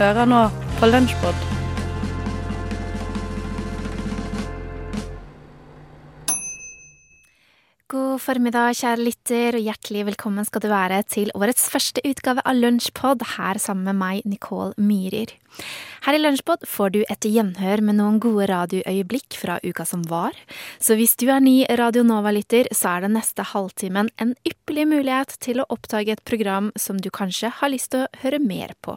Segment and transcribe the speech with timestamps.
[0.00, 0.36] Hører nå
[0.78, 1.40] på Lunsjbod.
[7.90, 12.56] God formiddag, kjære lytter, og hjertelig velkommen skal du være til årets første utgave av
[12.56, 15.34] Lunsjpod, her sammen med meg, Nicole Myhrer.
[16.06, 20.32] Her i Lunsjpod får du et gjenhør med noen gode radioøyeblikk fra uka som var,
[20.80, 25.36] så hvis du er ny Radio Nova-lytter, så er den neste halvtimen en ypperlig mulighet
[25.44, 28.96] til å oppdage et program som du kanskje har lyst til å høre mer på.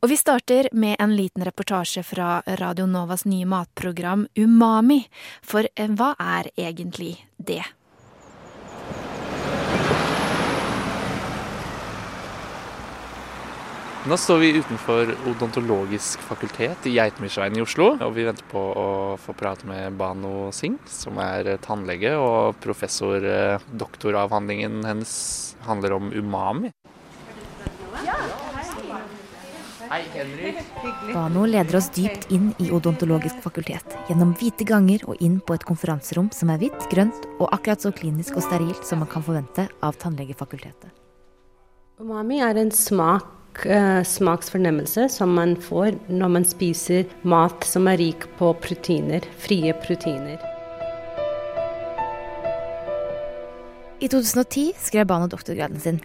[0.00, 5.02] Og vi starter med en liten reportasje fra Radio Novas nye matprogram Umami,
[5.42, 7.64] for eh, hva er egentlig det?
[14.08, 17.90] Nå står vi utenfor Odontologisk fakultet i Geitmyrsveien i Oslo.
[18.00, 18.86] Og vi venter på å
[19.20, 23.20] få prate med Bano Singh, som er tannlege og professor.
[23.20, 25.12] Eh, doktoravhandlingen hennes
[25.68, 26.72] handler om umami.
[29.90, 30.54] Hei, Henrik.
[31.10, 35.64] Bano leder oss dypt inn i odontologisk fakultet, gjennom hvite ganger og inn på et
[35.66, 39.64] konferanserom som er hvitt, grønt og akkurat så klinisk og sterilt som man kan forvente
[39.82, 40.92] av tannlegefakultetet.
[41.98, 47.98] Umami er en smak uh, smaksfornemmelse som man får når man spiser mat som er
[47.98, 50.38] rik på proteiner, frie proteiner.
[53.98, 55.98] I 2010 skrev Bano doktorgraden sin.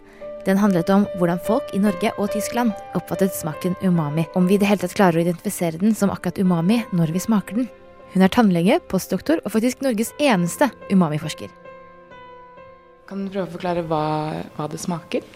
[0.46, 4.60] Den handlet om hvordan folk i Norge og Tyskland oppfattet smaken umami, om vi i
[4.62, 7.66] det hele tatt klarer å identifisere den som akkurat umami når vi smaker den.
[8.12, 11.50] Hun er tannlege, postdoktor og faktisk Norges eneste umami-forsker.
[13.10, 14.04] Kan du prøve å forklare hva,
[14.54, 15.26] hva det smaker?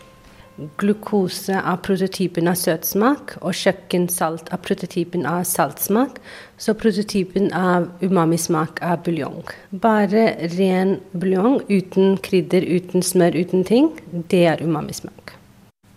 [0.80, 6.18] Glukose av prototypen av søtsmak og kjøkkensalt av prototypen av saltsmak.
[6.60, 9.42] Så prototypen av umamismak er buljong.
[9.70, 10.26] Bare
[10.56, 13.92] ren buljong uten krydder, uten smør, uten ting,
[14.32, 15.36] det er umamismak.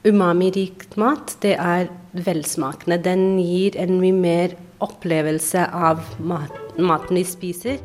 [0.03, 2.99] Umami-rikt mat, det er velsmakende.
[3.03, 7.79] Den gir en mye mer opplevelse av mat, maten vi spiser.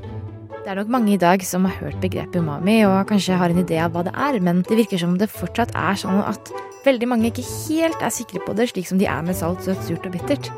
[0.69, 3.61] Det er nok mange i dag som har hørt begrepet umami og kanskje har en
[3.63, 6.51] idé av hva det er, men det virker som det fortsatt er sånn at
[6.85, 9.81] veldig mange ikke helt er sikre på det, slik som de er med salt, søtt,
[9.87, 10.51] surt og bittert.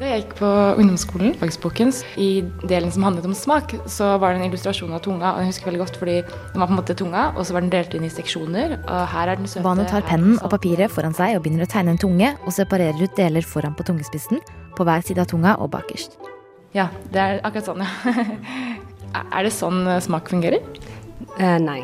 [0.00, 2.30] Da jeg gikk på ungdomsskolen, fagsbokens, i
[2.64, 5.34] delen som handlet om smak, så var det en illustrasjon av tunga.
[5.34, 7.68] og jeg husker veldig godt fordi Den var på en måte tunga, og så var
[7.68, 8.78] den delt inn i seksjoner.
[8.88, 9.68] og her er den søte...
[9.68, 13.04] Vano tar pennen og papiret foran seg og begynner å tegne en tunge, og separerer
[13.04, 14.40] ut deler foran på tungespissen,
[14.72, 16.31] på hver side av tunga og bakerst.
[16.72, 18.14] Ja, det er akkurat sånn, ja.
[19.36, 20.64] er det sånn eh, smak fungerer?
[21.38, 21.82] Eh, nei.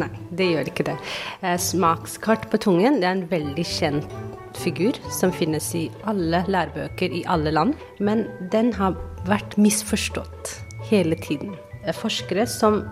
[0.00, 0.96] nei, det gjør ikke det.
[1.44, 4.18] Eh, smakskart på tungen det er en veldig kjent
[4.60, 7.76] figur som finnes i alle lærebøker i alle land.
[8.00, 8.96] Men den har
[9.28, 10.56] vært misforstått
[10.90, 11.54] hele tiden.
[11.84, 12.82] Eh, forskere som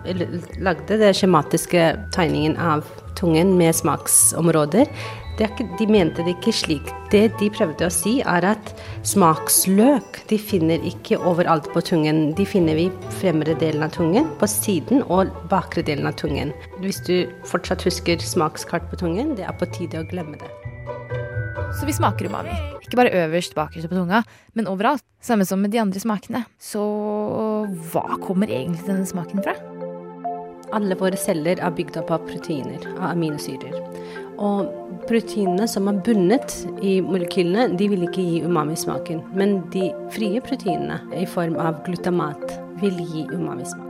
[0.61, 2.85] lagde den skjematiske tegningen av
[3.19, 4.87] tungen med smaksområder,
[5.47, 6.91] ikke, de mente det ikke slik.
[7.13, 8.71] Det de prøvde å si, er at
[9.07, 12.33] smaksløk de finner ikke overalt på tungen.
[12.37, 12.89] De finner vi
[13.21, 16.51] fremre delen av tungen, på siden og bakre delen av tungen.
[16.83, 17.15] Hvis du
[17.47, 20.51] fortsatt husker smakskart på tungen, det er på tide å glemme det.
[21.79, 22.53] Så vi smaker umami.
[22.81, 24.23] Ikke bare øverst, bakerst på tunga,
[24.57, 25.05] men overalt.
[25.21, 26.43] Samme som med de andre smakene.
[26.57, 26.81] Så
[27.91, 29.53] hva kommer egentlig denne smaken fra?
[30.73, 33.77] Alle våre celler er bygd opp av proteiner, av aminosyrer.
[34.39, 34.69] Og
[35.09, 36.53] proteinene som er bundet
[36.85, 39.21] i molekylene, de vil ikke gi umami-smaken.
[39.35, 43.85] Men de frie proteinene i form av glutamat vil gi umami-smak.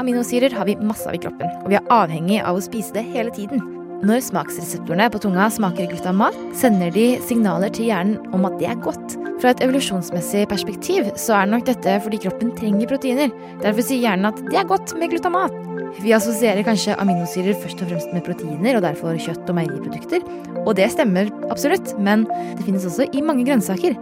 [0.00, 3.04] Aminosyrer har vi masse av i kroppen, og vi er avhengig av å spise det
[3.12, 3.60] hele tiden.
[4.02, 8.80] Når smaksreseptorene på tunga smaker glutamat, sender de signaler til hjernen om at det er
[8.82, 9.14] godt.
[9.42, 13.30] Fra et evolusjonsmessig perspektiv så er nok dette fordi kroppen trenger proteiner.
[13.62, 15.54] Derfor sier hjernen at det er godt med glutamat.
[16.00, 20.24] Vi assosierer kanskje aminosyrer først og fremst med proteiner, og derfor kjøtt og meieriprodukter.
[20.64, 22.24] Og det stemmer absolutt, men
[22.56, 23.98] det finnes også i mange grønnsaker.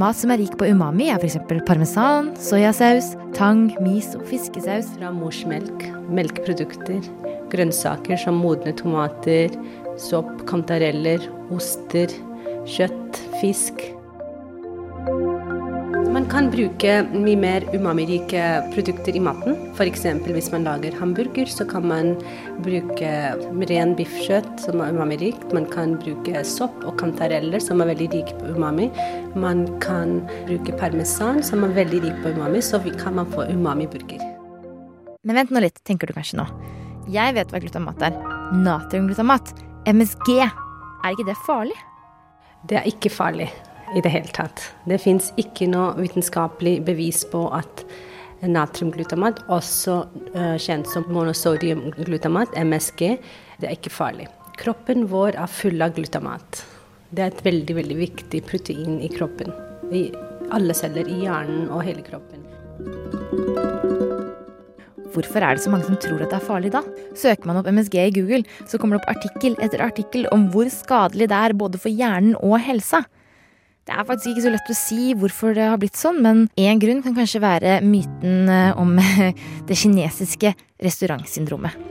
[0.00, 1.38] Mat som er rik på umami, er f.eks.
[1.66, 4.90] parmesan, soyasaus, tang, mis og fiskesaus.
[4.98, 7.06] Fra morsmelk, melkeprodukter,
[7.54, 9.54] grønnsaker som modne tomater,
[9.98, 11.22] sopp, kantareller,
[11.54, 12.10] oster,
[12.70, 13.82] kjøtt, fisk.
[16.30, 19.56] Kan bruke mye mer umamirike produkter i maten.
[19.74, 20.04] F.eks.
[20.30, 22.12] hvis man lager hamburger, så kan man
[22.62, 23.10] bruke
[23.66, 25.48] ren biffkjøtt som er umamirikt.
[25.56, 28.86] Man kan bruke sopp og kantareller som er veldig rike på umami.
[29.34, 34.22] Man kan bruke parmesan som er veldig rik på umami, så kan man få umami-burger.
[35.26, 36.46] Men vent nå litt, tenker du kanskje nå.
[37.10, 38.14] Jeg vet hva glutamat er.
[38.54, 39.50] Natriumglutamat.
[39.90, 40.38] MSG.
[40.46, 41.74] Er ikke det farlig?
[42.70, 43.50] Det er ikke farlig
[43.96, 44.62] i det hele tatt.
[44.88, 47.84] Det fins ikke noe vitenskapelig bevis på at
[48.40, 49.96] natriumglutamat, også
[50.34, 53.02] uh, kjent som monosodiumglutamat, MSG,
[53.60, 54.30] det er ikke farlig.
[54.60, 56.62] Kroppen vår er full av glutamat.
[57.10, 59.52] Det er et veldig, veldig viktig protein i kroppen.
[59.92, 60.08] I
[60.54, 62.46] alle celler, i hjernen og hele kroppen.
[65.10, 66.84] Hvorfor er det så mange som tror at det er farlig da?
[67.18, 70.70] Søker man opp MSG i Google, så kommer det opp artikkel etter artikkel om hvor
[70.70, 73.02] skadelig det er både for hjernen og helsa.
[73.88, 76.80] Det er faktisk ikke så lett å si hvorfor det har blitt sånn, men én
[76.82, 78.92] grunn kan kanskje være myten eh, om
[79.68, 80.52] det kinesiske
[80.84, 81.88] restaurantsyndromet.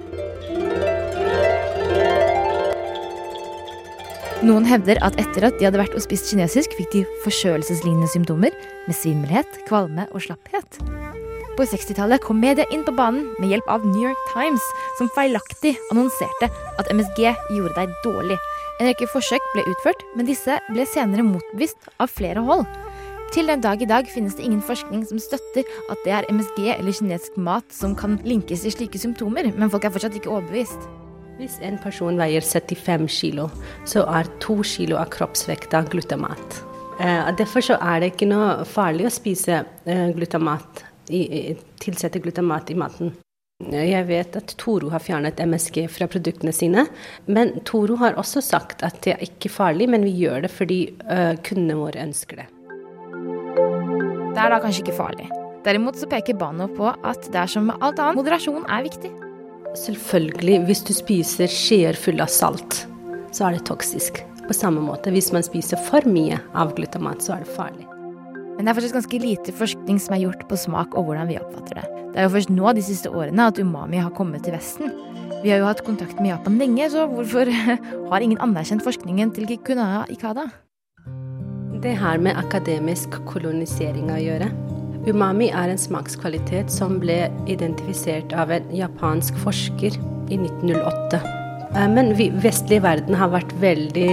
[4.39, 8.55] Noen hevder at etter at de hadde vært og spist kinesisk, fikk de forkjølelseslignende symptomer
[8.85, 10.79] med svimmelhet, kvalme og slapphet.
[11.59, 14.63] På 60-tallet kom media inn på banen med hjelp av New York Times,
[14.95, 16.47] som feilaktig annonserte
[16.79, 18.39] at MSG gjorde deg dårlig.
[18.79, 22.63] En rekke forsøk ble utført, men disse ble senere motbevist av flere hold.
[23.35, 26.63] Til den dag i dag finnes det ingen forskning som støtter at det er MSG
[26.77, 30.87] eller kinesisk mat som kan linkes til slike symptomer, men folk er fortsatt ikke overbevist.
[31.37, 33.49] Hvis en person veier 75 kilo,
[33.87, 36.61] så er to kilo av kroppsvekta glutamat.
[37.03, 43.13] Eh, derfor er det ikke noe farlig å spise eh, glutamat tilsette glutamat i maten.
[43.59, 46.85] Jeg vet at Toro har fjernet MSG fra produktene sine.
[47.27, 50.77] Men Toro har også sagt at det er ikke farlig, men vi gjør det fordi
[51.43, 52.47] kundene våre ønsker det.
[54.31, 55.27] Det er da kanskje ikke farlig.
[55.65, 59.11] Derimot så peker Bano på at det er som med alt annet, moderasjon er viktig.
[59.83, 62.85] Selvfølgelig, hvis du spiser skjeer fulle av salt,
[63.35, 64.23] så er det toksisk.
[64.47, 67.88] På samme måte, hvis man spiser for mye av glutamat, så er det farlig.
[68.59, 71.37] Men det er faktisk ganske lite forskning som er gjort på smak og hvordan vi
[71.39, 71.83] oppfatter det.
[72.11, 74.89] Det er jo først nå de siste årene at umami har kommet til Vesten.
[75.45, 77.47] Vi har jo hatt kontakt med Japan lenge, så hvorfor
[78.11, 80.49] har ingen anerkjent forskningen til Kikunaya Ikada?
[81.79, 84.51] Det har med akademisk kolonisering å gjøre.
[85.07, 89.95] Umami er en smakskvalitet som ble identifisert av en japansk forsker
[90.27, 91.23] i 1908.
[91.77, 94.11] Eh, men vi vestlige verden har vært veldig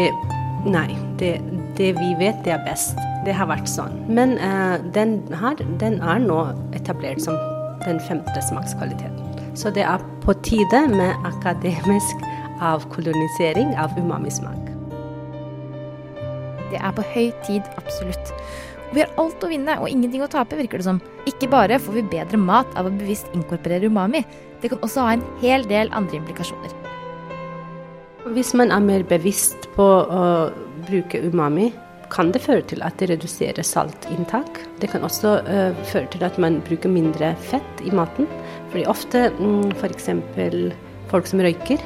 [0.71, 0.89] Nei,
[1.19, 1.37] det,
[1.79, 2.99] det vi vet, det er best.
[3.27, 3.97] Det har vært sånn.
[4.07, 6.39] Men uh, den her, den er nå
[6.79, 7.35] etablert som
[7.83, 9.19] den femte smakskvaliteten.
[9.59, 12.23] Så det er på tide med akademisk
[12.63, 14.73] avkolonisering av umamismak.
[16.71, 18.33] Det er på høy tid, absolutt.
[18.95, 21.01] Vi har alt å vinne og ingenting å tape, virker det som.
[21.27, 24.23] Ikke bare får vi bedre mat av å bevisst inkorporere umami,
[24.63, 26.73] det kan også ha en hel del andre implikasjoner.
[28.35, 30.23] Hvis man er mer bevisst på å
[30.87, 31.71] bruke umami,
[32.17, 34.63] kan det føre til at det reduserer saltinntak.
[34.81, 38.29] Det kan også uh, føre til at man bruker mindre fett i maten.
[38.73, 40.09] Fordi ofte mm, f.eks.
[41.11, 41.83] folk som røyker,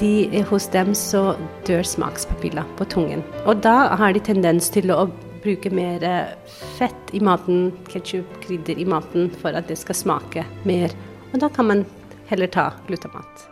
[0.00, 1.34] de, hos dem så
[1.66, 3.22] dør smakspapilla på tungen.
[3.46, 5.06] Og da har de tendens til å
[5.42, 6.04] bruke mer
[6.78, 10.94] fett i maten, ketsjup, krydder i maten, for at det skal smake mer.
[11.32, 11.88] Og da kan man
[12.30, 13.51] heller ta glutamat.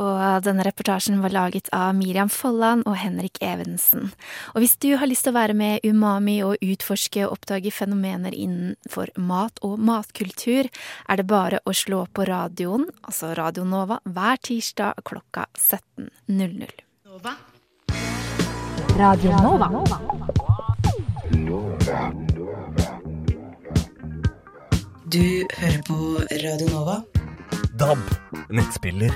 [0.00, 4.10] Og denne reportasjen var laget av Miriam Folland og Henrik Evensen.
[4.54, 8.32] Og hvis du har lyst til å være med Umami og utforske og oppdage fenomener
[8.36, 10.70] innenfor mat og matkultur,
[11.08, 16.84] er det bare å slå på radioen, altså Radio Nova, hver tirsdag klokka 17.00.
[19.00, 19.68] Radio Nova.
[25.10, 25.96] Du hører på
[26.44, 27.02] Radio Nova.
[27.80, 28.00] DAB,
[28.52, 29.14] nettspiller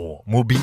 [0.00, 0.60] og mobil.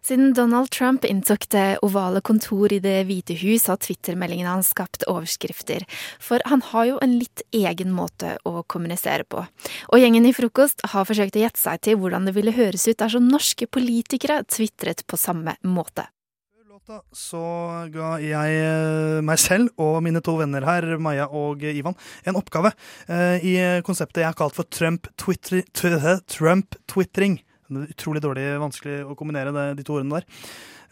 [0.00, 5.04] Siden Donald Trump inntok det ovale kontor i Det hvite hus, har Twitter-meldingene hans skapt
[5.04, 5.84] overskrifter.
[6.16, 9.44] For han har jo en litt egen måte å kommunisere på.
[9.92, 12.96] Og gjengen i Frokost har forsøkt å gjette seg til hvordan det ville høres ut
[13.04, 16.08] dersom norske politikere tvitret på samme måte
[16.82, 17.40] låta så
[17.92, 21.94] ga jeg eh, meg selv og mine to venner her, Maja og Ivan,
[22.26, 22.72] en oppgave
[23.06, 23.54] eh, i
[23.86, 25.62] konseptet jeg har kalt for Trump-twitring.
[26.26, 26.78] Trump
[27.72, 30.26] Utrolig dårlig, vanskelig å kombinere det, de to ordene der.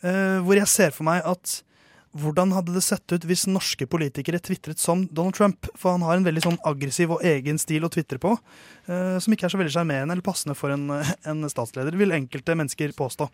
[0.06, 1.58] Eh, hvor jeg ser for meg at
[2.14, 5.68] hvordan hadde det sett ut hvis norske politikere tvitret som Donald Trump?
[5.74, 8.32] For han har en veldig sånn aggressiv og egen stil å tvitre på,
[8.86, 10.88] som ikke er så veldig sjarmerende eller passende for en,
[11.30, 13.30] en, statsleder, vil enkelte mennesker påstå.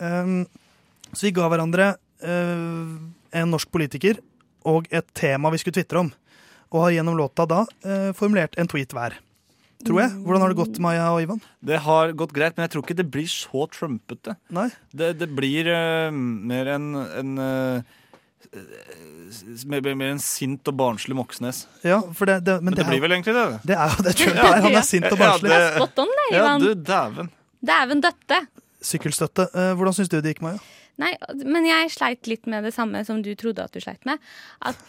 [0.00, 0.46] Um,
[1.12, 1.92] så vi ga hverandre
[2.24, 2.96] uh,
[3.36, 4.20] en norsk politiker
[4.68, 6.10] og et tema vi skulle tvitre om.
[6.68, 9.16] Og har gjennom låta da uh, formulert en tweet hver.
[9.86, 10.10] Tror jeg.
[10.26, 11.40] Hvordan har det gått, Maja og Ivan?
[11.62, 14.34] Det har gått greit, men jeg tror ikke det blir så trumpete.
[14.54, 14.66] Nei?
[14.90, 17.30] Det, det blir uh, mer en, en
[19.70, 21.62] mer, mer en sint og barnslig Moxnes.
[21.86, 23.44] Ja, for det, det, men, men det, det blir vel egentlig det?
[23.70, 24.58] Det er jo det Trump er.
[24.66, 25.52] Han er sint og barnslig.
[25.54, 26.48] Ja, det, Spot on, det, Ivan.
[26.48, 27.30] Ja, du, dæven.
[27.70, 28.42] Dæven døtte.
[28.88, 29.48] Sykkelstøtte.
[29.78, 30.58] Hvordan syns du det gikk, Maja?
[30.98, 31.12] Nei,
[31.46, 34.18] men jeg sleit litt med det samme som du trodde at du sleit med.
[34.66, 34.76] At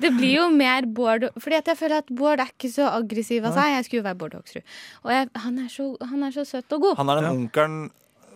[0.00, 3.54] Det blir jo mer Bård Fordi jeg føler at Bård er ikke så aggressiv av
[3.56, 3.72] seg.
[3.76, 4.66] Jeg skulle jo være Bård Hoksrud.
[5.06, 6.98] Og jeg, han, er så, han, er så, søt og god.
[7.00, 7.78] Han er den onkelen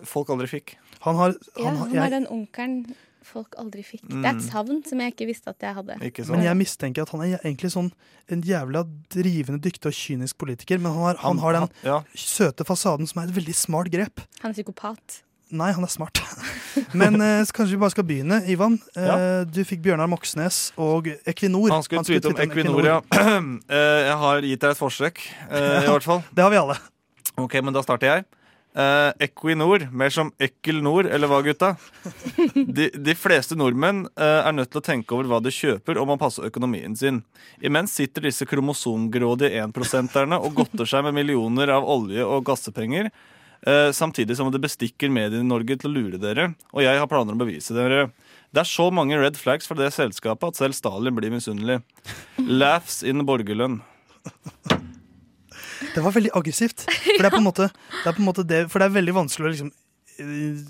[0.08, 0.76] folk aldri fikk.
[1.04, 2.02] Han har, Ja, han, jeg...
[2.06, 2.78] er den onkelen
[3.30, 4.06] folk aldri fikk.
[4.08, 4.38] Det er Mm.
[4.38, 5.98] et savn som jeg ikke visste at jeg hadde.
[6.08, 7.90] Ikke men jeg mistenker at han er egentlig sånn
[8.32, 10.80] en jævla drivende dyktig og kynisk politiker.
[10.80, 11.98] Men han har, han har den ja.
[12.16, 14.24] søte fasaden som er et veldig smart grep.
[14.40, 15.20] Han er psykopat.
[15.50, 16.20] Nei, han er smart.
[17.00, 18.40] Men eh, så kanskje vi bare skal begynne.
[18.50, 21.72] Ivan, eh, du fikk Bjørnar Moxnes og Equinor.
[21.74, 22.98] Han skulle tweete om Equinor, ja.
[23.70, 25.18] Eh, jeg har gitt deg et forsøk,
[25.50, 26.22] eh, i hvert fall.
[26.34, 26.76] Det har vi alle.
[27.40, 28.26] Ok, men da starter jeg.
[28.78, 31.72] Eh, Equinor, mer som Ekkel Nord, eller hva, gutta?
[32.78, 36.18] De, de fleste nordmenn er nødt til å tenke over hva de kjøper, og må
[36.20, 37.22] passe økonomien sin.
[37.66, 43.10] Imens sitter disse kromosomgrådige énprosenterne og godter seg med millioner av olje- og gassepenger,
[43.92, 46.46] samtidig som det bestikker mediene i Norge til å lure dere.
[46.72, 48.06] Og jeg har planer om å bevise dere.
[48.50, 51.80] Det er så mange red flags fra det selskapet at selv Stalin blir misunnelig.
[52.40, 53.78] Laughs in borgerlønn.
[55.94, 56.84] Det var veldig aggressivt.
[56.88, 58.96] For det er på en måte det, er på en måte det, for det er
[58.98, 59.70] veldig vanskelig å liksom
[60.24, 60.64] eh,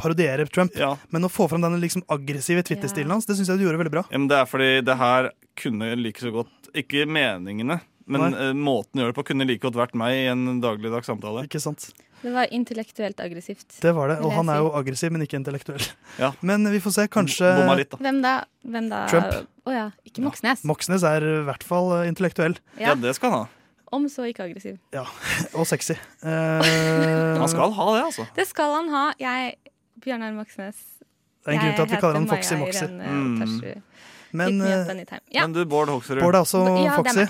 [0.00, 0.74] parodiere Trump.
[1.14, 3.94] Men å få fram den liksom aggressive Twitter-stilen hans, det syns jeg du gjorde veldig
[3.98, 4.04] bra.
[4.10, 8.44] Ja, men det er fordi det her kunne like så godt Ikke meningene, men Nei.
[8.48, 11.44] eh, måten å gjøre det på kunne like godt vært meg i en dagligdags samtale.
[11.48, 11.90] Ikke sant?
[12.20, 13.78] Det var intellektuelt aggressivt.
[13.80, 14.18] Det var det.
[14.24, 15.84] Og han er jo aggressiv, men ikke intellektuell.
[16.20, 16.32] Ja.
[16.50, 17.06] Men vi får se.
[17.08, 17.48] Kanskje
[17.78, 18.00] litt, da.
[18.04, 18.34] Hvem da?
[18.68, 18.98] Hvem da?
[19.08, 19.48] Trump.
[19.64, 20.64] Å ja, ikke Moxnes.
[20.68, 22.58] Moxnes er i hvert fall eh, intellektuell.
[22.76, 22.90] Ja.
[22.90, 23.48] Ja, det skal han ha.
[23.96, 24.76] Om så ikke aggressiv.
[24.94, 25.06] Ja,
[25.58, 25.96] Og sexy.
[26.30, 28.26] Eh, Han skal ha det, altså.
[28.36, 29.04] Det skal han ha.
[29.18, 29.54] Jeg,
[30.04, 30.76] Bjørnar Moxnes
[31.44, 32.84] Det er en grunn til at vi kaller han Foxy Moxy.
[32.84, 33.82] Mm.
[34.36, 35.16] Men, eh.
[35.32, 35.46] Ja.
[35.46, 36.20] Men du, Bård Hoksrud.
[36.22, 37.24] Bård er også Ja, er Foxy.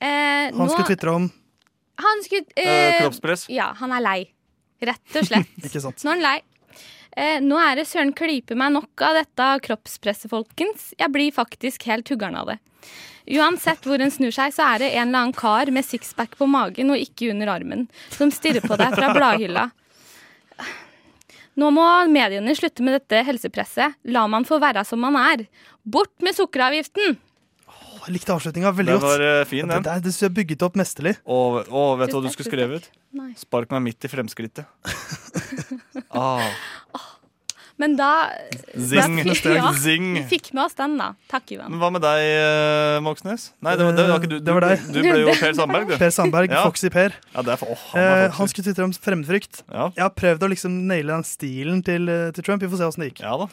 [0.00, 1.28] Eh, Han nå- skulle tvitre om
[2.04, 3.48] Han skulle Eh, kroppspress?
[3.52, 4.20] Ja, han er lei.
[4.80, 5.52] Rett og slett.
[5.66, 6.02] Ikke sant?
[6.04, 6.38] Nå er han lei.
[7.16, 10.92] Eh, nå er det søren klype meg nok av dette kroppspresset, folkens.
[10.98, 12.58] Jeg blir faktisk helt tuggeren av det.
[13.36, 16.48] Uansett hvor en snur seg, så er det en eller annen kar med sixpack på
[16.50, 19.68] magen og ikke under armen, som stirrer på deg fra bladhylla.
[21.60, 23.98] Nå må mediene slutte med dette helsepresset.
[24.14, 25.44] La man få være som man er.
[25.82, 27.18] Bort med sukkeravgiften!
[28.00, 29.10] Å, Jeg likte avslutninga veldig Den godt.
[29.12, 29.82] var eh, fin, den.
[29.84, 31.14] det, det det jeg bygget opp mesterlig.
[31.28, 32.88] Og, og vet du hva du skulle skrevet?
[33.12, 33.32] Nei.
[33.36, 34.64] Spark meg midt i fremskrittet.
[36.10, 36.46] ah,
[37.80, 38.08] Men da
[38.76, 39.16] Zing.
[39.24, 40.10] da- Ja, Zing.
[40.18, 41.14] Vi fikk med oss den, da.
[41.32, 41.70] Takk, Ivan.
[41.72, 43.50] men hva med deg, eh, Moxnes?
[43.64, 44.38] Nei, det var, det var ikke du.
[44.44, 44.82] Det var deg.
[44.88, 45.94] Du, du ble jo Per Sandberg, du.
[46.02, 46.64] Per Sandberg, Ja.
[46.68, 47.16] Foxy Per.
[47.34, 49.62] Ja, det er for, oh, han Eh, han skulle tvitre om fremmedfrykt.
[49.72, 49.88] Ja.
[49.96, 52.60] Jeg har prøvd å liksom naile den stilen til, eh, til Trump.
[52.64, 53.24] Vi får se åssen det gikk.
[53.24, 53.48] Ja da.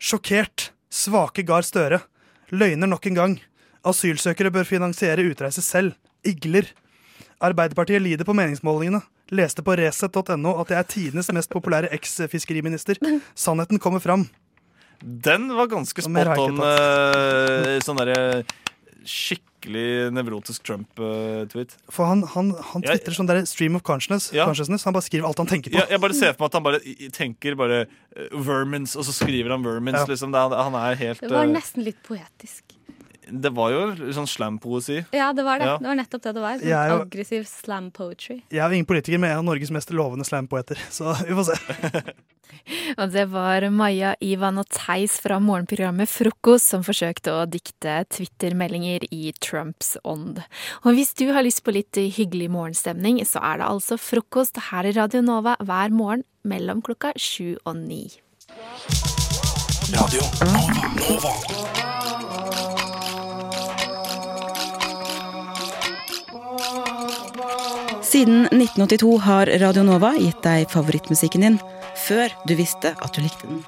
[0.00, 0.70] Sjokkert.
[0.90, 2.00] Svake Gahr Støre.
[2.50, 3.36] Løgner nok en gang.
[3.86, 5.94] Asylsøkere bør finansiere utreise selv.
[6.26, 6.68] Igler.
[7.40, 9.00] Arbeiderpartiet lider på meningsmålingene.
[9.32, 12.98] Leste på resett.no at jeg er tidenes mest populære eks-fiskeriminister.
[13.38, 14.26] Sannheten kommer fram.
[15.00, 16.58] Den var ganske spot on.
[16.60, 18.42] eh, sånn derre
[19.08, 21.72] skikkelig nevrotisk Trump-tweet.
[21.92, 24.28] For han, han, han twitrer sånn der stream of consciousness.
[24.36, 24.44] Ja.
[24.50, 24.84] consciousness.
[24.84, 25.80] Han bare skriver alt han tenker på.
[25.80, 26.82] Ja, jeg bare ser for meg at han bare
[27.16, 30.02] tenker bare eh, vermins, og så skriver han vermins.
[30.02, 30.10] Ja.
[30.10, 30.36] Liksom.
[30.36, 32.76] Det, han er helt Det var eh, nesten litt poetisk.
[33.30, 33.82] Det var jo
[34.16, 35.00] sånn slampoesi.
[35.14, 35.68] Ja, det var det.
[35.70, 35.76] Ja.
[35.78, 36.58] Det var nettopp det det var.
[36.58, 38.40] Sånn jo- aggressiv slam poetry.
[38.50, 40.80] Jeg er jo ingen politiker, men jeg er en av Norges mest lovende slampoeter.
[40.90, 42.02] Så vi får se.
[42.98, 49.06] Og det var Maja, Ivan og Theis fra morgenprogrammet Frokost som forsøkte å dikte Twitter-meldinger
[49.14, 50.42] i Trumps ånd.
[50.84, 54.90] Og hvis du har lyst på litt hyggelig morgenstemning, så er det altså frokost her
[54.90, 58.04] i Radio Nova hver morgen mellom klokka sju og ni.
[59.94, 60.22] Radio
[60.52, 60.94] Nova.
[61.00, 62.09] Nova.
[68.10, 71.58] Siden 1982 har Radio Nova gitt deg favorittmusikken din,
[71.94, 73.60] før du visste at du likte den.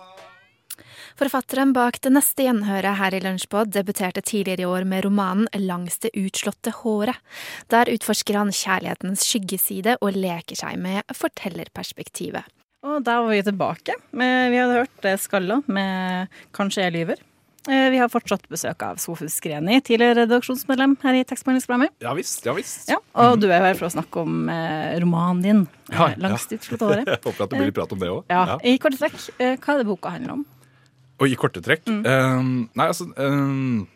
[1.15, 6.03] Forfatteren bak det neste gjenhøret her i Lunsjbod debuterte tidligere i år med romanen Langs
[6.03, 7.23] det utslåtte håret.
[7.71, 12.43] Der utforsker han kjærlighetens skyggeside og leker seg med fortellerperspektivet.
[12.83, 13.95] Og da var vi tilbake.
[14.11, 17.29] Vi hadde hørt Skalla med 'Kanskje jeg lyver'.
[17.71, 21.93] Eh, Vi har fortsatt besøk av Sofus Greni, tidligere redaksjonsmedlem her i Tekstbehandlingsprogrammet.
[22.03, 22.43] Ja visst.
[22.45, 22.89] ja visst.
[22.91, 25.61] Ja, og du er jo her for å snakke om eh, romanen din,
[25.93, 26.35] Ja, eh, Ja.
[26.35, 27.07] utslåtte året.
[27.13, 28.25] Jeg håper at det blir prat om det òg.
[28.31, 30.45] Ja, I korte trekk, hva er det boka handler om?
[31.21, 32.03] Og i korte trekk Mm.
[32.07, 33.87] Um, Nei, altså um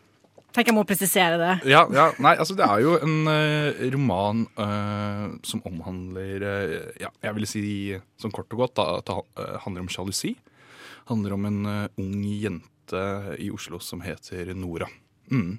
[0.57, 1.69] Tenk jeg må presisere det.
[1.69, 7.11] ja, ja, nei, altså det er jo en uh, roman uh, som omhandler uh, Ja,
[7.23, 7.65] jeg vil si
[8.17, 10.33] sånn kort og godt at det handler om sjalusi.
[11.11, 11.61] Handler om en
[11.99, 14.87] ung jente i Oslo som heter Nora.
[15.31, 15.59] Mm.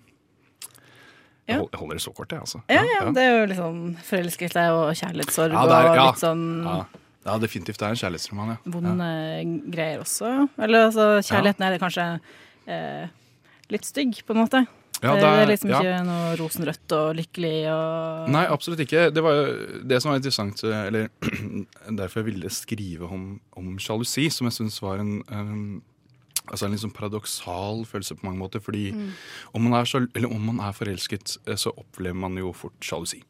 [1.47, 1.57] Jeg, Ja.
[1.61, 2.61] hold, jeg holder det så kort, jeg, altså.
[2.69, 6.63] Ja, ja, det er jo litt sånn forelskelse og kjærlighetssorg Ja, er- og litt sånn
[6.65, 6.85] Ja.
[7.25, 7.77] ja, definitivt.
[7.79, 8.57] Det er en kjærlighetsroman, ja.
[8.65, 10.49] vonde greier også.
[10.59, 12.19] Eller altså, kjærligheten er kanskje
[12.67, 13.07] eh,
[13.69, 14.67] litt stygg, på en måte.
[15.01, 15.79] Ja, det, det er- liksom liksom ja.
[15.79, 19.13] ikke noe rosenrødt og lykkelig og Nei, absolutt ikke.
[19.13, 21.07] Det var jo det som var interessant, eller
[21.95, 25.81] derfor jeg ville skrive om, om sjalusi, som jeg syns var en um,
[26.47, 28.59] Altså en sånn paradoksal følelse på mange måter.
[28.63, 29.11] Fordi Mm.
[29.53, 33.23] om, man er eller om man er forelsket, eh, så opplever man jo fort sjalusi.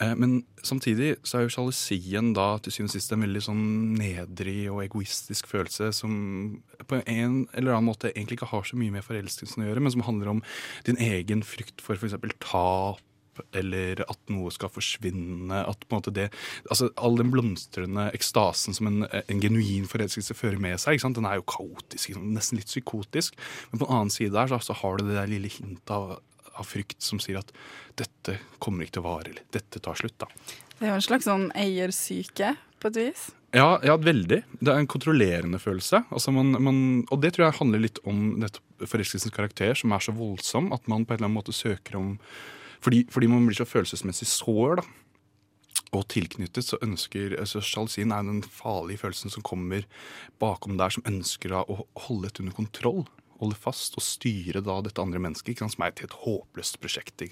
[0.00, 3.98] Eh, Men samtidig så er jo sjalusien da til syvende og sist en veldig sånn
[3.98, 8.90] nedrig og egoistisk følelse som på en eller annen måte egentlig ikke har så mye
[8.90, 10.42] med forelskelsen å gjøre, men som handler om
[10.84, 12.14] din egen frykt for f.eks.
[12.40, 13.00] tap.
[13.56, 15.62] Eller at noe skal forsvinne.
[15.68, 16.28] At på en måte det,
[16.68, 21.40] altså All den blomstrende ekstasen som en, en genuin forelskelse fører med seg, den er
[21.40, 23.38] jo kaotisk, nesten litt psykotisk.
[23.70, 26.18] Men på den annen side der så, så har du det der lille hintet av,
[26.52, 27.52] av frykt som sier at
[27.98, 30.18] dette kommer ikke til å vare, eller dette tar slutt.
[30.20, 30.28] da.
[30.78, 33.28] Det er jo en slags sånn eiersyke, på et vis.
[33.54, 34.40] Ja, ja, veldig.
[34.58, 36.02] Det er en kontrollerende følelse.
[36.10, 36.78] Altså man, man,
[37.12, 38.40] og det tror jeg handler litt om
[38.80, 42.14] forelskelsens karakter, som er så voldsom at man på en eller annen måte søker om
[42.82, 44.86] Fordi, fordi man blir så følelsesmessig sår da,
[45.92, 49.84] og tilknyttet, så ønsker altså Sjalusien er den farlige følelsen som kommer
[50.40, 53.04] bakom der, som ønsker da å holde dette under kontroll.
[53.42, 57.24] Holde fast og styre da dette andre mennesket, sant, som er et helt håpløst prosjekt.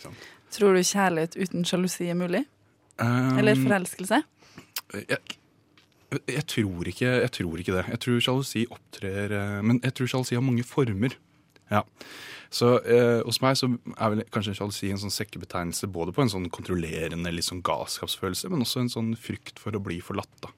[0.52, 2.44] Tror du kjærlighet uten sjalusi er mulig?
[3.00, 4.20] Um, Eller forelskelse?
[4.92, 5.38] Jeg,
[6.26, 7.84] jeg, tror ikke, jeg tror ikke det.
[7.94, 11.14] Jeg tror sjalusi opptrer eh, Men jeg tror sjalusi har mange former.
[11.70, 11.84] Ja.
[12.50, 16.32] Så eh, hos meg så er vel kanskje sjalusi en sånn sekkebetegnelse både på en
[16.32, 20.32] sånn kontrollerende litt sånn galskapsfølelse, men også en sånn frykt for å bli forlatt.
[20.42, 20.50] da.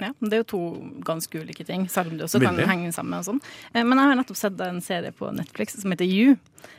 [0.00, 0.60] Ja, Det er jo to
[1.06, 2.64] ganske ulike ting, selv om det også Veldig.
[2.64, 3.18] kan henge sammen.
[3.20, 3.40] og sånn.
[3.74, 6.36] Eh, Men jeg har nettopp sett en serie på Netflix som heter You.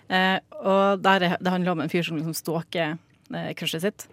[0.09, 2.97] Eh, og der er, Det handler om en fyr som liksom stalker
[3.33, 4.07] eh, crushet sitt.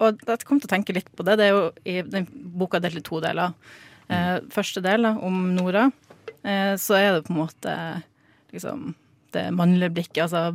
[0.00, 1.36] Og jeg kom til å tenke litt på det.
[1.38, 3.54] Det er jo i den boka delt i to deler.
[4.08, 5.90] Eh, første del da, om Nora,
[6.80, 7.74] så er det på en måte
[8.52, 8.94] liksom
[9.36, 10.54] det mannlige blikket, altså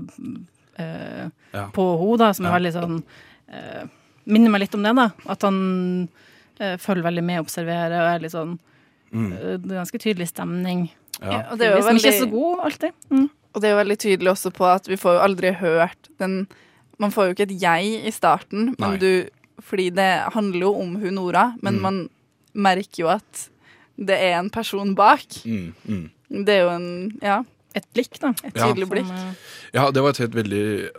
[0.79, 1.67] eh, Ja.
[1.73, 2.57] på henne, som er Ja.
[2.59, 3.03] veldig sånn
[3.49, 3.83] eh,
[4.25, 5.09] Minner meg litt om det, da.
[5.27, 6.07] At han
[6.59, 8.59] eh, følger veldig med, observerer og er litt sånn
[9.13, 9.31] Mm.
[9.33, 10.89] eh, Det er ganske tydelig stemning.
[11.21, 12.91] Ja, og det er jo liksom ikke veldig- så god alltid.
[13.11, 13.29] Mm.
[13.53, 16.47] Og det er jo veldig tydelig også på at vi får jo aldri hørt den
[16.99, 19.29] Man får jo ikke et jeg i starten, men du
[19.61, 21.81] Fordi det handler jo om hun Nora, men Mm.
[21.81, 22.09] man
[22.55, 23.49] merker jo at
[23.97, 25.25] det er en person bak.
[25.45, 26.09] Mm, mm.
[26.45, 27.43] Det er jo en Ja.
[27.75, 28.29] Et blikk, da.
[28.43, 28.67] Et Ja.
[28.69, 29.09] tydelig blikk.
[29.73, 30.89] Ja, det var et helt veldig,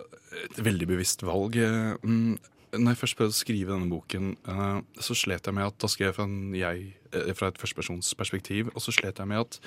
[0.51, 1.57] et veldig bevisst valg.
[1.57, 2.39] Eh, Mm,
[2.75, 5.87] Når jeg først prøvde å skrive denne boken, eh, så slet jeg med at da
[5.87, 9.61] skrev jeg fra, en jeg, eh, fra et førstepersonsperspektiv, og så slet jeg med at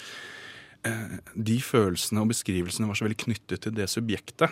[0.84, 4.52] eh, de følelsene og beskrivelsene var så veldig knyttet til det subjektet.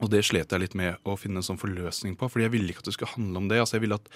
[0.00, 2.68] Og det slet jeg litt med å finne en sånn forløsning på, fordi jeg ville
[2.72, 3.60] ikke at det skulle handle om det.
[3.60, 4.08] Altså jeg ville at,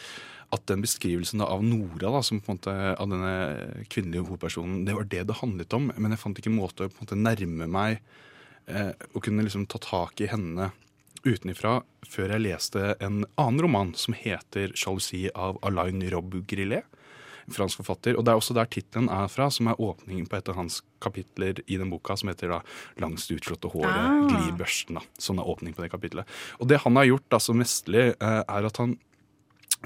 [0.54, 4.94] at den beskrivelsen av Nora, da, som på en måte, av denne kvinnelige hovedpersonen, det
[4.94, 5.90] var det det handlet om.
[5.96, 8.00] Men jeg fant ikke en måte å på en måte nærme meg
[8.66, 10.70] eh, og kunne liksom ta tak i henne
[11.26, 16.84] utenifra før jeg leste en annen roman som heter 'Sjalusi' av Alain Robbe-Grillet.
[17.46, 18.16] En fransk forfatter.
[18.18, 20.80] Og det er også der tittelen er fra, som er åpningen på et av hans
[21.00, 22.60] kapitler i den boka, som heter da
[22.98, 24.26] 'Langst utslåtte håret, Ah.
[24.26, 24.94] gli børsten'.
[24.94, 26.26] da, Sånn er åpningen på det kapitlet.
[26.60, 28.98] Og det han har gjort da så mesterlig, eh, er at han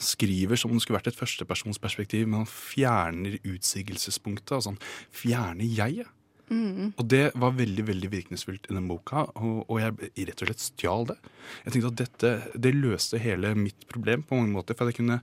[0.01, 4.57] skriver som om det skulle vært et førstepersonsperspektiv, men han fjerner utsigelsespunktet.
[4.57, 4.81] Altså han
[5.15, 6.09] fjerner jeget.
[6.51, 6.91] Mm.
[6.99, 10.65] Og det var veldig veldig virkningsfullt i den boka, og, og jeg rett og slett
[10.65, 11.19] stjal det.
[11.65, 12.33] Jeg tenkte at dette
[12.67, 15.21] det løste hele mitt problem på mange måter, for jeg kunne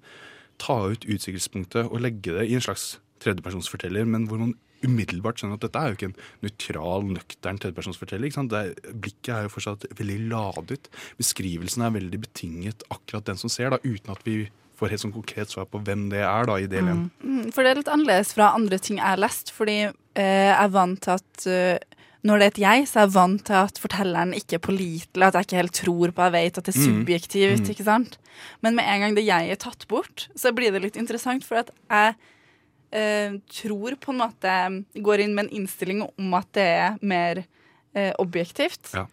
[0.61, 5.57] ta ut utsigelsespunktet og legge det i en slags tredjepersonsforteller, men hvor man umiddelbart skjønner
[5.57, 8.29] at dette er jo ikke en nøytral, nøktern tredjepersonsforteller.
[8.29, 8.53] ikke sant?
[8.53, 10.89] Det er, blikket er jo fortsatt veldig ladet.
[11.19, 14.45] Beskrivelsen er veldig betinget akkurat den som ser, da, uten at vi
[14.77, 17.09] får helt sånn konkret svar på hvem det er da i del én.
[17.23, 20.57] Mm, For det er litt annerledes fra andre ting jeg har lest, fordi eh, jeg
[20.61, 21.77] er vant til at uh,
[22.27, 25.23] når det er et jeg, så er jeg vant til at fortelleren ikke er pålitelig,
[25.27, 26.87] at jeg ikke helt tror på, jeg vet at det er Mm.
[26.87, 27.69] subjektivt, Mm.
[27.73, 28.17] ikke sant?
[28.61, 31.55] Men med en gang det jeg er tatt bort, så blir det litt interessant, for
[31.61, 32.15] at jeg
[32.91, 34.53] eh, tror på en måte
[35.03, 37.43] går inn med en innstilling om at det er mer
[37.95, 39.05] eh, objektivt, Ja.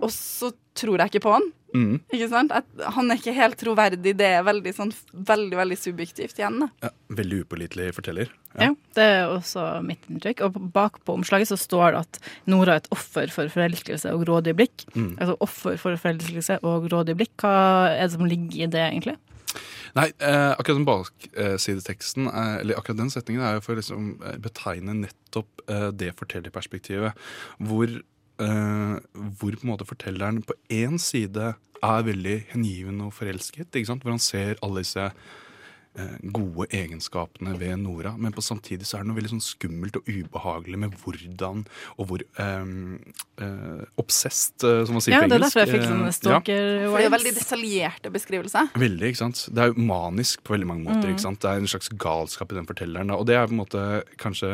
[0.00, 1.52] og så tror jeg ikke på han.
[1.74, 2.00] Mm.
[2.10, 2.52] Ikke sant?
[2.54, 6.60] At han er ikke helt troverdig, det er veldig, sånn, veldig, veldig subjektivt igjen.
[6.64, 6.70] Da.
[6.86, 8.32] Ja, veldig upålitelig forteller.
[8.58, 8.72] Ja.
[8.96, 10.44] Det er også mitt inntrykk.
[10.48, 14.24] Og bak på omslaget så står det at Nora er et offer for forelskelse og
[14.26, 14.86] grådig blikk.
[14.96, 15.14] Mm.
[15.16, 17.36] Altså offer for forelskelse og grådig blikk.
[17.44, 17.54] Hva
[17.94, 19.18] er det som ligger i det, egentlig?
[19.96, 24.10] Nei, eh, akkurat den baksideteksten, eh, eller akkurat den setningen, er jo for å liksom,
[24.22, 27.18] eh, betegne nettopp eh, det fortellerperspektivet.
[27.58, 27.96] Hvor,
[28.40, 28.96] eh,
[29.38, 33.70] hvor på en måte fortelleren på én side er veldig hengiven og forelsket.
[33.72, 34.02] Ikke sant?
[34.04, 39.04] Hvor han ser alle disse uh, gode egenskapene ved Nora, men på samtidig så er
[39.04, 41.64] det noe veldig sånn skummelt og ubehagelig med hvordan
[41.96, 42.98] og hvor um,
[43.40, 46.16] uh, obsessed, som man sier Ja, på det er derfor jeg fikk sånne ja.
[46.16, 48.72] stalker For det er veldig detaljerte beskrivelser.
[48.86, 49.44] Veldig, ikke sant?
[49.48, 51.06] Det er jo manisk på veldig mange måter.
[51.08, 51.14] Mm.
[51.16, 51.40] ikke sant?
[51.42, 53.12] Det er en slags galskap i den fortelleren.
[53.12, 53.20] da.
[53.20, 53.86] Og det er på en måte
[54.20, 54.52] kanskje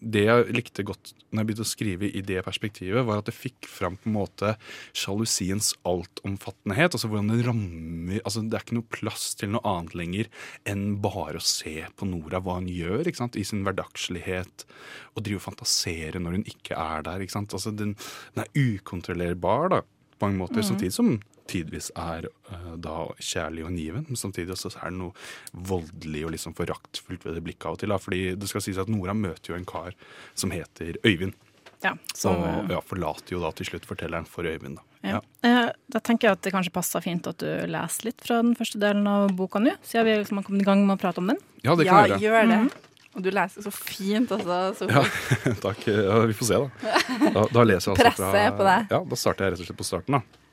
[0.00, 3.36] Det jeg likte godt når jeg begynte å skrive i det perspektivet, var at det
[3.36, 4.54] fikk fram på en måte
[4.96, 6.96] sjalusiens altomfattenhet.
[6.96, 10.30] altså hvordan Det rammer, altså det er ikke noe plass til noe annet lenger
[10.68, 13.38] enn bare å se på Nora, hva hun gjør ikke sant?
[13.38, 14.66] i sin hverdagslighet.
[15.14, 17.22] Og drive og fantasere når hun ikke er der.
[17.22, 17.54] ikke sant?
[17.54, 17.94] Altså Den,
[18.34, 19.82] den er ukontrollerbar da,
[20.18, 20.68] på mange måter, mm.
[20.72, 21.14] samtidig som
[21.50, 25.12] tidvis er uh, da kjærlig og niven, Men samtidig også er det noe
[25.52, 27.92] voldelig og liksom foraktfullt ved det blikket av og til.
[27.92, 28.00] Da.
[28.00, 29.96] Fordi det skal sies at Nora møter jo en kar
[30.38, 31.34] som heter Øyvind.
[31.80, 34.76] Ja, som, og ja, forlater jo da til slutt fortelleren for Øyvind.
[34.76, 34.84] Da.
[35.14, 35.20] Ja.
[35.46, 35.62] Ja.
[35.90, 38.78] Da tenker jeg at det kanskje passer fint at du leser litt fra den første
[38.82, 41.32] delen av boka nå, siden vi liksom har kommet i gang med å prate om
[41.32, 41.40] den.
[41.64, 42.44] Ja, det kan ja, jeg gjøre.
[42.44, 42.60] gjør det.
[42.66, 42.86] Mhm.
[43.10, 44.58] Og du leser så fint, altså.
[44.78, 45.00] Så Ja,
[45.64, 45.80] takk.
[45.88, 46.92] Ja, vi får se, da.
[47.34, 48.92] Da, da leser jeg altså Presset er på deg.
[48.92, 50.44] Ja, da starter jeg rett og slett på starten, da.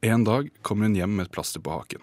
[0.00, 2.02] En dag kommer hun hjem med et plaster på haken.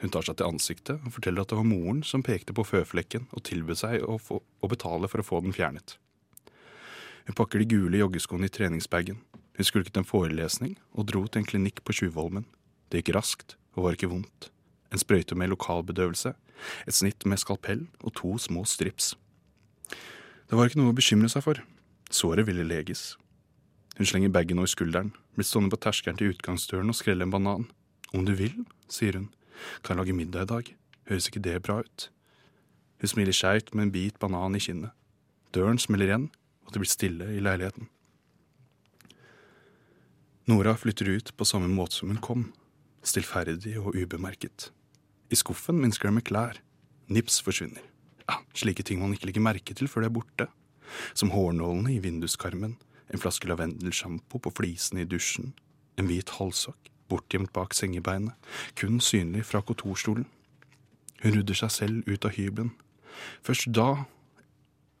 [0.00, 3.30] Hun tar seg til ansiktet og forteller at det var moren som pekte på føflekken
[3.32, 5.96] og tilbød seg å, få, å betale for å få den fjernet.
[7.24, 9.22] Hun pakker de gule joggeskoene i treningsbagen.
[9.56, 12.44] Hun skulket en forelesning og dro til en klinikk på Tjuvholmen.
[12.92, 14.50] Det gikk raskt og var ikke vondt.
[14.92, 16.34] En sprøyte med lokalbedøvelse,
[16.84, 19.14] et snitt med skalpell og to små strips.
[19.88, 21.64] Det var ikke noe å bekymre seg for.
[22.12, 23.14] Såret ville leges.
[23.98, 27.68] Hun slenger bagen over skulderen, blir stående på terskelen til utgangsdøren og skrelle en banan.
[28.14, 29.28] Om du vil, sier hun,
[29.86, 30.70] kan lage middag i dag,
[31.10, 32.08] høres ikke det bra ut?
[33.00, 34.90] Hun smiler skeivt med en bit banan i kinnet.
[35.54, 36.30] Døren smeller igjen,
[36.66, 37.90] og det blir stille i leiligheten.
[40.50, 42.48] Nora flytter ut på samme måte som hun kom,
[43.06, 44.72] stillferdig og ubemerket.
[45.30, 46.58] I skuffen minsker det med klær.
[47.08, 47.82] Nips forsvinner.
[48.28, 50.48] Ja, slike ting man ikke legger merke til før de er borte.
[51.16, 52.76] Som hårnålene i vinduskarmen,
[53.14, 55.52] en flaske lavendelsjampo på flisene i dusjen,
[55.96, 58.34] en hvit halsokk bortgjemt bak sengebeinet,
[58.78, 60.26] kun synlig fra kontorstolen.
[61.22, 62.72] Hun rudder seg selv ut av hybelen.
[63.44, 64.04] Først da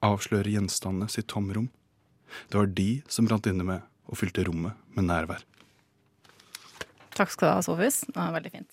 [0.04, 1.70] avslører gjenstandene sitt tomrom.
[2.50, 5.42] Det var de som brant inne med og fylte rommet med nærvær.
[7.14, 8.00] Takk skal du ha, Sofus.
[8.08, 8.68] Det var veldig fint.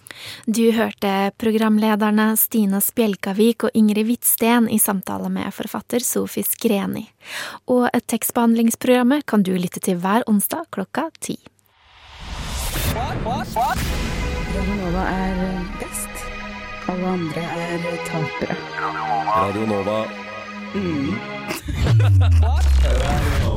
[0.46, 7.06] Du hørte programlederne Stina Spjelkavik og Ingrid Hvitsten i samtale med forfatter Sofis Greni.
[7.70, 11.38] Og tekstbehandlingsprogrammet kan du lytte til hver onsdag klokka ti.
[12.96, 15.36] Radio Nova er
[15.80, 16.14] best.
[16.90, 18.56] Alle andre er tapere.
[19.30, 20.00] Radio Nova.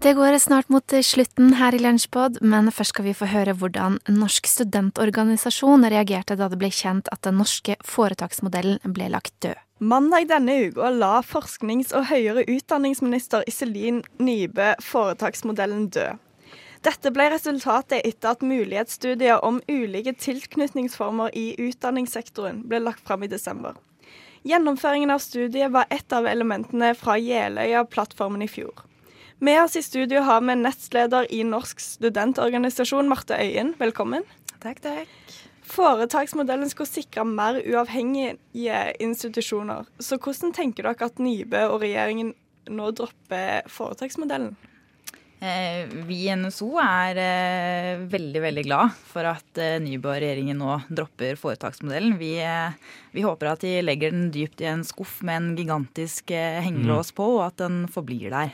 [0.00, 3.98] Det går snart mot slutten her i Lunsjpod, men først skal vi få høre hvordan
[4.08, 9.60] Norsk studentorganisasjon reagerte da det ble kjent at den norske foretaksmodellen ble lagt død.
[9.84, 16.16] Mandag denne uka la forsknings- og høyere utdanningsminister Iselin Nybø foretaksmodellen død.
[16.80, 23.28] Dette ble resultatet etter at mulighetsstudier om ulike tilknytningsformer i utdanningssektoren ble lagt fram i
[23.28, 23.76] desember.
[24.48, 28.86] Gjennomføringen av studiet var et av elementene fra Jeløya-plattformen i fjor.
[29.40, 33.70] Med oss i studio har vi nestleder i Norsk studentorganisasjon, Marte Øyen.
[33.80, 34.26] Velkommen.
[34.60, 35.36] Takk, takk.
[35.64, 39.88] Foretaksmodellen skulle sikre mer uavhengige institusjoner.
[39.96, 42.34] Så hvordan tenker dere at Nybø og regjeringen
[42.68, 44.58] nå dropper foretaksmodellen?
[45.40, 50.60] Eh, Vi i NSO er eh, veldig veldig glad for at eh, Nybø og regjeringen
[50.60, 52.18] nå dropper foretaksmodellen.
[52.20, 52.34] Vi,
[53.16, 57.38] vi håper at de legger den dypt i en skuff med en gigantisk hengelås på,
[57.38, 58.52] og at den forblir der.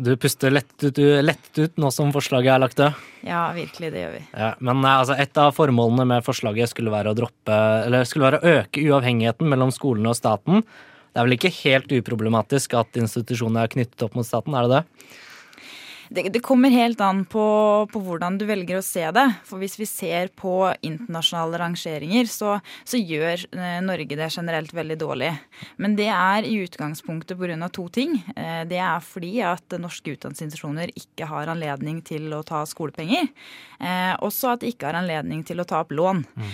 [0.00, 3.00] Du puster lett ut, lett ut nå som forslaget er lagt død?
[3.26, 4.20] Ja, virkelig, det gjør vi.
[4.32, 8.40] Ja, men altså, et av formålene med forslaget skulle være å droppe Eller skulle være
[8.40, 10.64] å øke uavhengigheten mellom skolene og staten.
[11.10, 14.78] Det er vel ikke helt uproblematisk at institusjonene er knyttet opp mot staten, er det
[14.78, 15.10] det?
[16.10, 17.42] Det, det kommer helt an på,
[17.92, 19.26] på hvordan du velger å se det.
[19.46, 24.96] For hvis vi ser på internasjonale rangeringer, så, så gjør eh, Norge det generelt veldig
[24.98, 25.28] dårlig.
[25.78, 27.68] Men det er i utgangspunktet pga.
[27.70, 28.16] to ting.
[28.34, 33.30] Eh, det er fordi at norske utdanningsinstitusjoner ikke har anledning til å ta skolepenger.
[33.78, 36.24] Eh, også at de ikke har anledning til å ta opp lån.
[36.40, 36.50] Mm.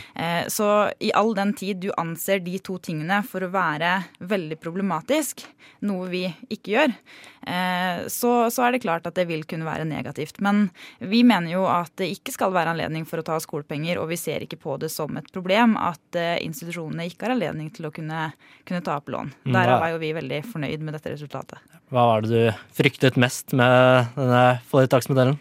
[0.53, 5.45] så i all den tid du anser de to tingene for å være veldig problematisk,
[5.87, 6.95] noe vi ikke gjør,
[8.13, 10.41] så, så er det klart at det vil kunne være negativt.
[10.45, 10.67] Men
[10.99, 14.19] vi mener jo at det ikke skal være anledning for å ta skolepenger, og vi
[14.21, 17.95] ser ikke på det som et problem at eh, institusjonene ikke har anledning til å
[17.95, 18.31] kunne,
[18.69, 19.33] kunne ta opp lån.
[19.47, 21.77] Mm, Derav er jo vi veldig fornøyd med dette resultatet.
[21.95, 25.39] Hva var det du fryktet mest med denne foretaksmodellen?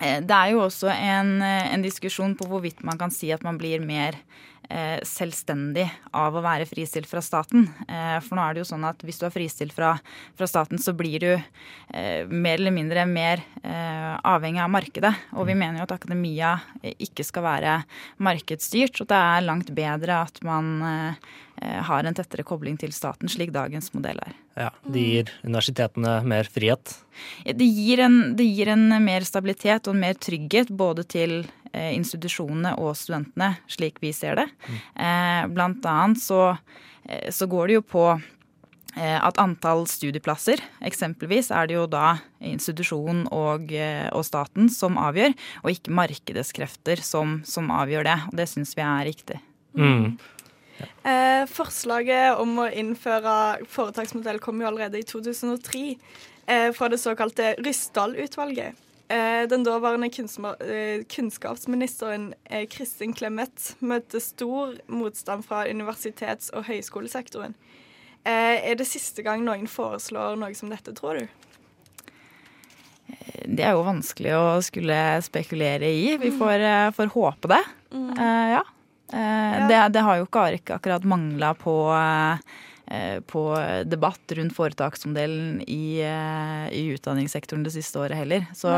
[0.00, 3.42] Eh, Det er jo også en, eh, en diskusjon på hvorvidt man kan si at
[3.42, 4.18] man blir mer
[5.04, 5.84] selvstendig
[6.16, 7.66] av å være fristilt fra staten.
[7.88, 9.94] Eh, for nå er det jo sånn at hvis du er fristilt fra,
[10.38, 15.12] fra staten, så blir du eh, mer eller mindre mer eh, avhengig av markedet.
[15.36, 17.78] Og vi mener jo at akademia eh, ikke skal være
[18.24, 22.94] markedsstyrt, og det er langt bedre at man eh, eh, har en tettere kobling til
[22.94, 24.38] staten, slik dagens modell er.
[24.54, 26.96] Ja, Det gir universitetene mer frihet.
[27.44, 31.63] Det gir, en, det gir en mer stabilitet og en mer trygghet både til eh,
[31.94, 34.46] institusjonene og studentene, slik vi ser det.
[34.68, 36.56] Eh, blant annet så,
[37.08, 42.18] eh, så går det jo på eh, at antall studieplasser, eksempelvis, er det jo da
[42.40, 45.34] institusjonen og, eh, og staten som avgjør,
[45.64, 48.20] og ikke markedskrefter som, som avgjør det.
[48.30, 49.40] Og det syns vi er riktig.
[49.74, 50.14] Mm.
[51.04, 55.84] Eh, forslaget om å innføre foretaksmodell kom jo allerede i 2003
[56.46, 58.83] eh, fra det såkalte Ryssdal-utvalget.
[59.08, 66.64] Eh, den daværende kunstma- eh, kunnskapsministeren eh, Kristin Clemet møtte stor motstand fra universitets- og
[66.64, 67.54] høyskolesektoren.
[68.24, 71.26] Er det siste gang noen foreslår noe som dette, tror du?
[73.44, 76.16] Det er jo vanskelig å skulle spekulere i.
[76.16, 77.60] Vi får, eh, får håpe det.
[77.92, 78.62] Eh, ja.
[79.12, 82.38] Eh, Det, det har jo ikke ikke akkurat mangla på, eh,
[83.26, 83.42] på
[83.88, 88.44] debatt rundt foretaksmodellen i, eh, i utdanningssektoren det siste året heller.
[88.52, 88.72] Så,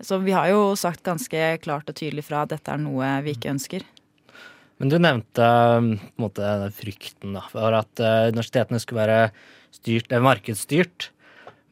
[0.00, 3.36] så vi har jo sagt ganske klart og tydelig fra at dette er noe vi
[3.36, 3.84] ikke ønsker.
[4.82, 9.18] Men du nevnte på en måte frykten da, for at eh, universitetene skulle være
[9.74, 11.10] styrt, eh, markedsstyrt.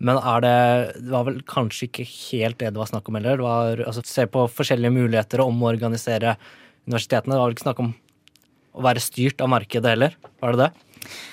[0.01, 0.59] Men er det,
[1.03, 3.41] det var vel kanskje ikke helt det det var snakk om heller?
[3.41, 6.37] Det var, altså, se på forskjellige muligheter å omorganisere
[6.87, 7.35] universitetene.
[7.35, 7.91] Det var vel ikke snakk om
[8.71, 10.15] å være styrt av markedet heller?
[10.41, 10.71] Var det det?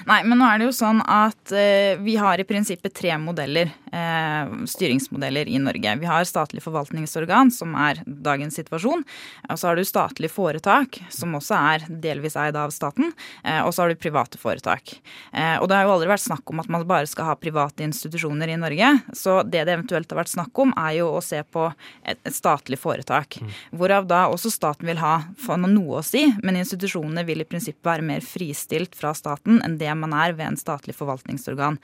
[0.09, 3.71] Nei, men nå er det jo sånn at eh, vi har i prinsippet tre modeller,
[3.91, 5.95] eh, styringsmodeller i Norge.
[6.01, 9.03] Vi har statlig forvaltningsorgan, som er dagens situasjon.
[9.49, 13.13] Og så har du statlig foretak, som også er delvis eid av staten.
[13.43, 14.97] Eh, og så har du private foretak.
[15.33, 17.85] Eh, og det har jo aldri vært snakk om at man bare skal ha private
[17.85, 18.93] institusjoner i Norge.
[19.17, 21.67] Så det det eventuelt har vært snakk om, er jo å se på
[22.03, 23.39] et, et statlig foretak.
[23.75, 25.19] Hvorav da også staten vil ha
[25.67, 29.91] noe å si, men institusjonene vil i prinsippet være mer fristilt fra staten enn det
[29.99, 31.79] man er ved en statlig forvaltningsorgan.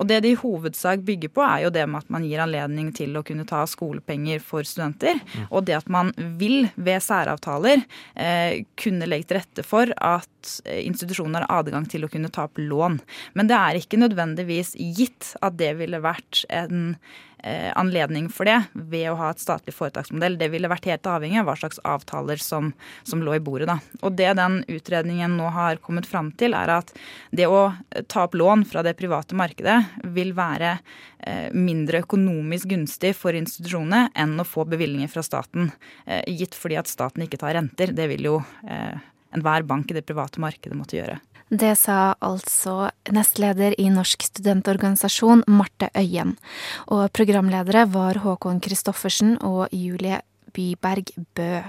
[0.00, 2.92] Og det de i hovedsak bygger på, er jo det med at man gir anledning
[2.96, 5.20] til å kunne ta skolepenger for studenter,
[5.50, 10.82] og det at man vil ved særavtaler eh, kunne legge til rette for at eh,
[10.86, 13.00] institusjoner har adgang til å kunne ta opp lån.
[13.38, 16.96] Men det er ikke nødvendigvis gitt at det ville vært en
[17.76, 20.38] anledning for det ved å ha et statlig foretaksmodell.
[20.40, 22.72] Det ville vært helt avhengig av hva slags avtaler som,
[23.06, 23.68] som lå i bordet.
[23.70, 23.76] Da.
[24.00, 26.90] Og det den utredningen nå har kommet fram til, er at
[27.30, 27.68] det å
[28.10, 29.76] ta opp lån fra det private markedet
[30.16, 30.76] vil være
[31.18, 35.70] eh, mindre økonomisk gunstig for institusjonene enn å få bevilgninger fra staten,
[36.06, 37.94] eh, gitt fordi at staten ikke tar renter.
[37.96, 38.96] Det vil jo eh,
[39.36, 41.20] enhver bank i det private markedet måtte gjøre.
[41.46, 46.34] Det sa altså nestleder i Norsk studentorganisasjon, Marte Øyen.
[46.90, 50.20] Og programledere var Håkon Christoffersen og Julie
[50.52, 51.62] Byberg Bø.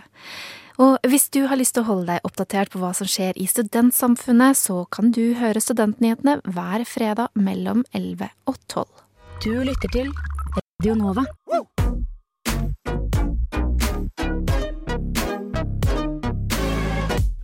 [0.82, 3.46] Og hvis du har lyst til å holde deg oppdatert på hva som skjer i
[3.50, 8.86] studentsamfunnet, så kan du høre Studentnyhetene hver fredag mellom 11 og 12.
[9.46, 10.14] Du lytter til
[10.58, 11.26] Radio Nova.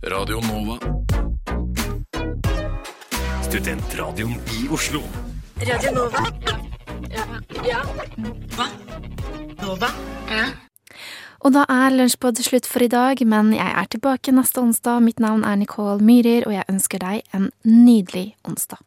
[0.04, 0.83] Radio Nova.
[3.54, 4.98] Studentradioen i Oslo.
[5.62, 6.24] Radio Nova.
[7.10, 7.22] Ja.
[7.62, 7.82] ja.
[8.56, 8.64] Hva?
[9.60, 9.90] Nova?
[10.26, 10.48] Ja.
[11.38, 15.04] Og da er Lunsjpod slutt for i dag, men jeg er tilbake neste onsdag.
[15.06, 18.82] Mitt navn er Nicole Myhrer, og jeg ønsker deg en nydelig onsdag.